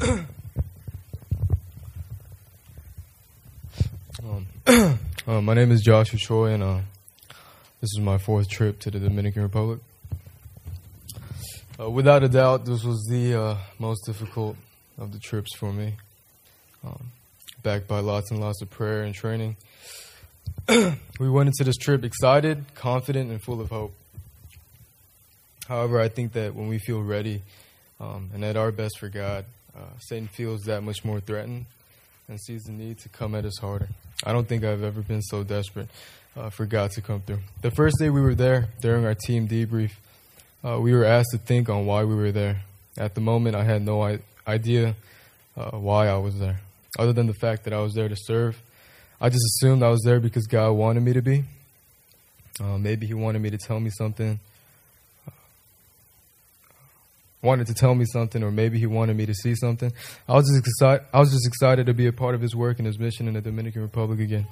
[0.00, 0.16] um,
[4.66, 6.78] uh, my name is Joshua Troy, and uh,
[7.80, 9.80] this is my fourth trip to the Dominican Republic.
[11.78, 14.56] Uh, without a doubt, this was the uh, most difficult
[14.98, 15.94] of the trips for me.
[16.84, 17.10] Um,
[17.62, 19.56] backed by lots and lots of prayer and training.
[20.68, 23.92] we went into this trip excited, confident, and full of hope.
[25.68, 27.42] However, I think that when we feel ready
[28.00, 29.44] um, and at our best for God,
[29.76, 31.66] uh, Satan feels that much more threatened
[32.28, 33.88] and sees the need to come at us harder.
[34.24, 35.88] I don't think I've ever been so desperate
[36.36, 37.40] uh, for God to come through.
[37.62, 39.92] The first day we were there, during our team debrief,
[40.64, 42.62] uh, we were asked to think on why we were there.
[42.98, 44.94] At the moment, I had no I- idea
[45.56, 46.60] uh, why I was there,
[46.98, 48.60] other than the fact that I was there to serve.
[49.20, 51.44] I just assumed I was there because God wanted me to be.
[52.60, 54.38] Uh, maybe He wanted me to tell me something
[57.42, 59.92] wanted to tell me something, or maybe he wanted me to see something.
[60.28, 61.06] I was just excited.
[61.12, 63.34] I was just excited to be a part of his work and his mission in
[63.34, 64.46] the Dominican Republic again.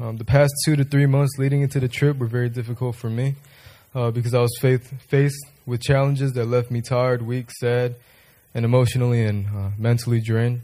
[0.00, 3.08] Um, the past two to three months leading into the trip were very difficult for
[3.08, 3.36] me
[3.94, 7.94] uh, because I was faith, faced with challenges that left me tired, weak, sad,
[8.54, 10.62] and emotionally and uh, mentally drained.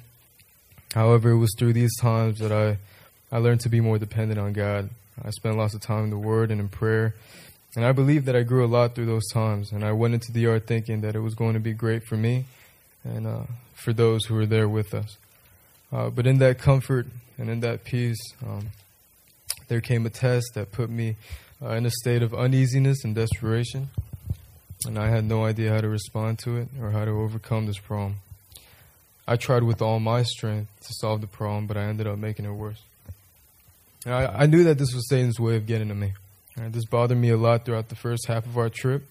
[0.94, 2.78] However, it was through these times that I,
[3.31, 4.91] I learned to be more dependent on God.
[5.22, 7.15] I spent lots of time in the Word and in prayer,
[7.76, 9.70] and I believe that I grew a lot through those times.
[9.70, 12.16] And I went into the yard thinking that it was going to be great for
[12.16, 12.46] me
[13.04, 13.42] and uh,
[13.74, 15.16] for those who were there with us.
[15.92, 17.06] Uh, but in that comfort
[17.38, 18.70] and in that peace, um,
[19.68, 21.16] there came a test that put me
[21.62, 23.88] uh, in a state of uneasiness and desperation.
[24.86, 27.78] And I had no idea how to respond to it or how to overcome this
[27.78, 28.16] problem.
[29.28, 32.46] I tried with all my strength to solve the problem, but I ended up making
[32.46, 32.82] it worse.
[34.06, 36.14] I, I knew that this was Satan's way of getting to me.
[36.56, 39.05] Right, this bothered me a lot throughout the first half of our trip.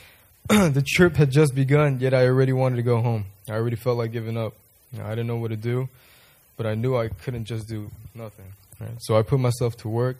[0.48, 3.26] the trip had just begun, yet I already wanted to go home.
[3.48, 4.54] I already felt like giving up.
[4.92, 5.88] You know, I didn't know what to do,
[6.56, 8.46] but I knew I couldn't just do nothing.
[8.80, 8.96] Right?
[9.00, 10.16] So I put myself to work.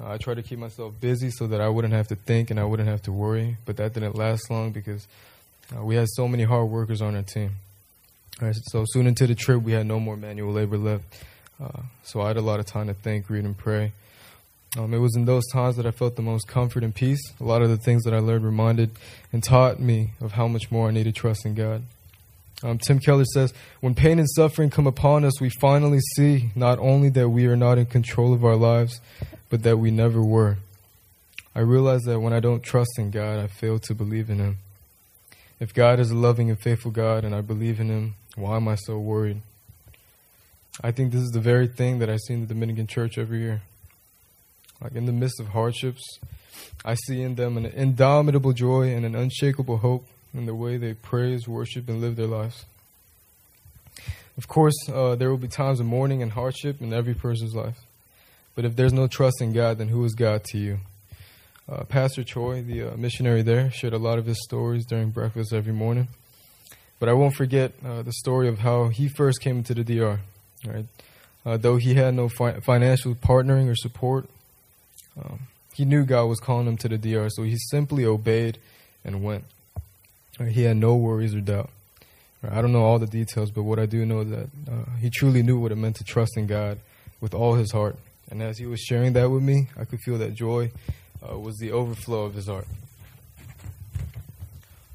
[0.00, 2.58] Uh, I tried to keep myself busy so that I wouldn't have to think and
[2.58, 3.56] I wouldn't have to worry.
[3.64, 5.06] But that didn't last long because
[5.76, 7.52] uh, we had so many hard workers on our team.
[8.40, 11.04] Right, so soon into the trip, we had no more manual labor left.
[11.62, 13.92] Uh, so I had a lot of time to think, read, and pray.
[14.78, 17.20] Um, it was in those times that I felt the most comfort and peace.
[17.40, 18.92] A lot of the things that I learned reminded
[19.32, 21.82] and taught me of how much more I needed trust in God.
[22.62, 26.78] Um, Tim Keller says, When pain and suffering come upon us, we finally see not
[26.78, 29.00] only that we are not in control of our lives,
[29.48, 30.58] but that we never were.
[31.54, 34.58] I realize that when I don't trust in God, I fail to believe in Him.
[35.58, 38.68] If God is a loving and faithful God and I believe in Him, why am
[38.68, 39.40] I so worried?
[40.80, 43.40] I think this is the very thing that I see in the Dominican church every
[43.40, 43.62] year.
[44.82, 46.02] Like in the midst of hardships,
[46.84, 50.94] I see in them an indomitable joy and an unshakable hope in the way they
[50.94, 52.64] praise, worship, and live their lives.
[54.38, 57.78] Of course, uh, there will be times of mourning and hardship in every person's life.
[58.54, 60.78] But if there's no trust in God, then who is God to you?
[61.70, 65.52] Uh, Pastor Choi, the uh, missionary there, shared a lot of his stories during breakfast
[65.52, 66.08] every morning.
[66.98, 70.20] But I won't forget uh, the story of how he first came into the DR.
[70.66, 70.86] Right?
[71.44, 74.28] Uh, though he had no fi- financial partnering or support,
[75.22, 75.40] um,
[75.74, 78.58] he knew God was calling him to the DR, so he simply obeyed
[79.04, 79.44] and went.
[80.48, 81.70] He had no worries or doubt.
[82.48, 85.10] I don't know all the details, but what I do know is that uh, he
[85.10, 86.78] truly knew what it meant to trust in God
[87.20, 87.96] with all his heart.
[88.30, 90.70] And as he was sharing that with me, I could feel that joy
[91.28, 92.66] uh, was the overflow of his heart.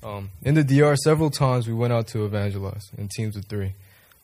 [0.04, 3.74] Um, in the DR, several times we went out to evangelize in teams of three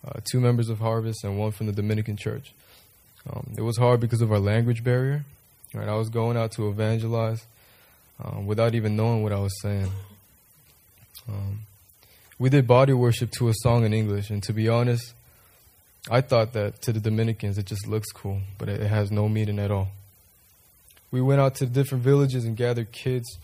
[0.08, 2.54] uh, two members of Harvest and one from the Dominican Church.
[3.30, 5.26] Um, it was hard because of our language barrier.
[5.74, 7.46] Right, I was going out to evangelize
[8.22, 9.90] um, without even knowing what I was saying.
[11.30, 11.62] Um,
[12.38, 15.14] we did body worship to a song in English, and to be honest,
[16.10, 19.60] I thought that to the Dominicans it just looks cool, but it has no meaning
[19.60, 19.90] at all.
[21.10, 23.38] We went out to different villages and gathered kids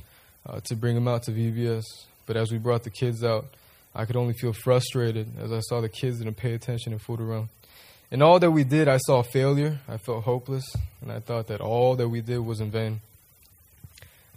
[0.45, 1.83] uh, to bring them out to VBS,
[2.25, 3.45] but as we brought the kids out,
[3.95, 7.21] I could only feel frustrated as I saw the kids didn't pay attention and fooled
[7.21, 7.47] around.
[8.09, 9.79] In all that we did, I saw failure.
[9.87, 10.65] I felt hopeless,
[11.01, 13.01] and I thought that all that we did was in vain.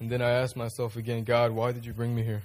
[0.00, 2.42] And then I asked myself again, God, why did you bring me here?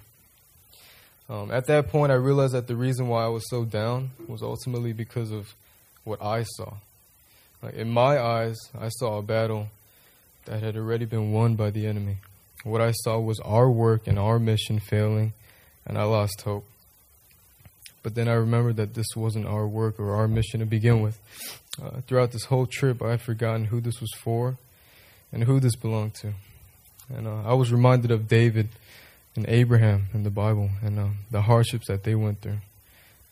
[1.28, 4.44] Um, at that point, I realized that the reason why I was so down was
[4.44, 5.56] ultimately because of
[6.04, 6.74] what I saw.
[7.64, 9.70] Like in my eyes, I saw a battle
[10.46, 12.18] that had already been won by the enemy.
[12.64, 15.34] What I saw was our work and our mission failing,
[15.88, 16.66] and I lost hope.
[18.06, 21.18] But then I remembered that this wasn't our work or our mission to begin with.
[21.82, 24.58] Uh, throughout this whole trip, I had forgotten who this was for
[25.32, 26.34] and who this belonged to.
[27.10, 28.70] And uh, I was reminded of David
[29.36, 32.60] and Abraham in the Bible and uh, the hardships that they went through.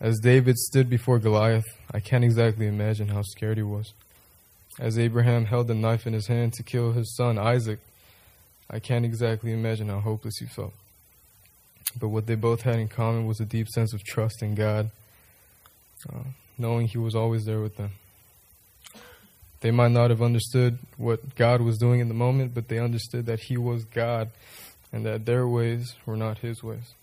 [0.02, 3.94] As David stood before Goliath, I can't exactly imagine how scared he was.
[4.80, 7.78] As Abraham held the knife in his hand to kill his son Isaac,
[8.72, 10.74] I can't exactly imagine how hopeless he felt.
[12.00, 14.89] But what they both had in common was a deep sense of trust in God,
[16.12, 16.24] uh,
[16.57, 17.91] knowing He was always there with them.
[19.62, 23.27] They might not have understood what God was doing in the moment, but they understood
[23.27, 24.30] that He was God
[24.91, 26.94] and that their ways were not His ways.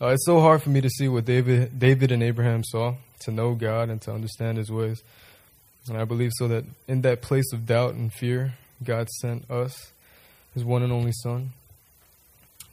[0.00, 3.30] Uh, it's so hard for me to see what David, David and Abraham saw, to
[3.30, 5.02] know God and to understand His ways.
[5.88, 8.54] And I believe so that in that place of doubt and fear,
[8.84, 9.92] God sent us,
[10.54, 11.52] His one and only Son,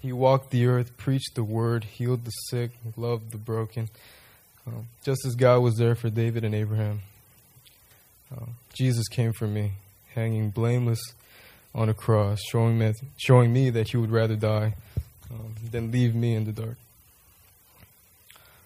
[0.01, 3.89] he walked the earth, preached the word, healed the sick, loved the broken,
[4.65, 7.01] um, just as God was there for David and Abraham.
[8.33, 9.73] Uh, Jesus came for me,
[10.15, 11.01] hanging blameless
[11.75, 14.75] on a cross, showing me, showing me that he would rather die
[15.31, 16.77] um, than leave me in the dark.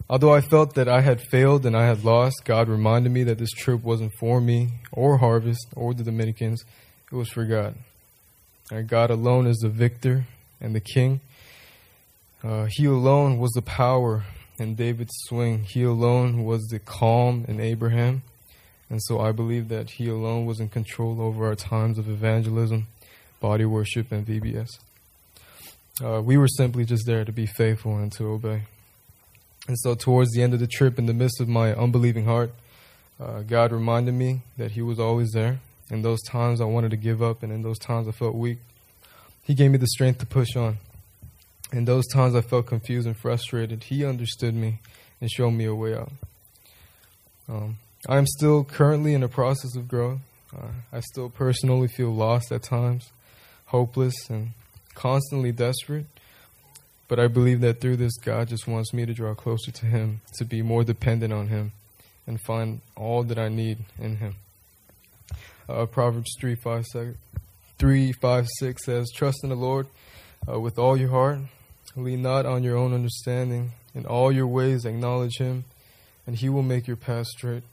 [0.10, 3.40] Although I felt that I had failed and I had lost, God reminded me that
[3.40, 6.64] this trip wasn't for me or Harvest or the Dominicans.
[7.12, 7.76] It was for God.
[8.70, 10.26] And God alone is the victor
[10.64, 11.20] and the king.
[12.44, 14.24] Uh, he alone was the power
[14.58, 15.64] in David's swing.
[15.64, 18.24] He alone was the calm in Abraham.
[18.90, 22.88] And so I believe that he alone was in control over our times of evangelism,
[23.40, 24.70] body worship, and VBS.
[26.04, 28.64] Uh, we were simply just there to be faithful and to obey.
[29.68, 32.52] And so, towards the end of the trip, in the midst of my unbelieving heart,
[33.20, 35.60] uh, God reminded me that He was always there.
[35.90, 38.58] In those times I wanted to give up, and in those times I felt weak,
[39.44, 40.78] he gave me the strength to push on.
[41.72, 44.80] In those times I felt confused and frustrated, He understood me
[45.20, 46.12] and showed me a way out.
[47.50, 50.20] Um, I am still currently in a process of growth.
[50.56, 53.12] Uh, I still personally feel lost at times,
[53.66, 54.52] hopeless, and
[54.94, 56.06] constantly desperate.
[57.08, 60.22] But I believe that through this, God just wants me to draw closer to Him,
[60.38, 61.72] to be more dependent on Him,
[62.26, 64.36] and find all that I need in Him.
[65.68, 66.86] Uh, Proverbs 3 5,
[67.80, 69.88] 3 5 6 says, Trust in the Lord
[70.48, 71.40] uh, with all your heart,
[71.96, 73.72] lean not on your own understanding.
[73.96, 75.66] In all your ways, acknowledge Him,
[76.26, 77.64] and He will make your path straight.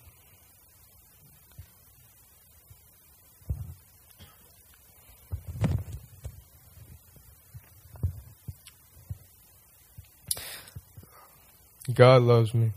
[11.94, 12.70] God loves me.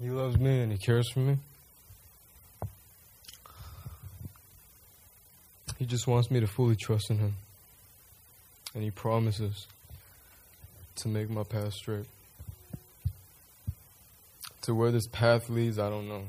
[0.00, 1.38] He loves me and He cares for me.
[5.78, 7.34] He just wants me to fully trust in Him.
[8.74, 9.66] And He promises
[10.96, 12.06] to make my path straight.
[14.62, 16.24] To where this path leads, I don't know.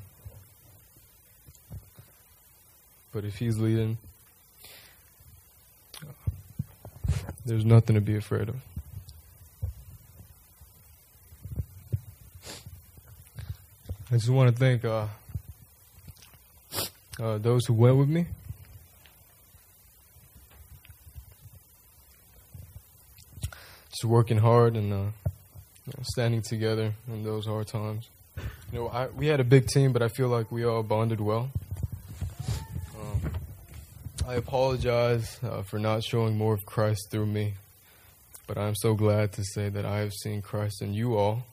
[3.11, 3.97] But if He's leading,
[7.45, 8.55] there's nothing to be afraid of.
[14.09, 15.07] I just want to thank uh,
[17.19, 18.25] uh, those who went with me.
[23.89, 25.05] Just working hard and uh,
[26.03, 28.07] standing together in those hard times.
[28.71, 31.19] You know, I, we had a big team, but I feel like we all bonded
[31.19, 31.51] well.
[32.97, 33.33] Um,
[34.25, 37.55] I apologize uh, for not showing more of Christ through me,
[38.47, 41.43] but I'm so glad to say that I have seen Christ in you all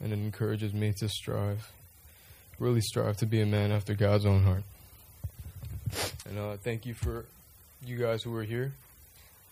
[0.00, 1.72] and it encourages me to strive,
[2.58, 4.62] really strive to be a man after God's own heart.
[6.28, 7.24] And uh, thank you for
[7.84, 8.72] you guys who are here,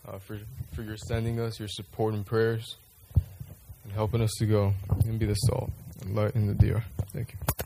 [0.07, 0.39] uh, for
[0.75, 2.77] for your sending us your support and prayers,
[3.85, 4.75] and helping us to go
[5.05, 5.71] and be the salt
[6.03, 6.83] and light in the DR.
[7.13, 7.64] Thank you.